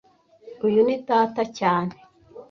[0.67, 1.93] Uyu ni data cyane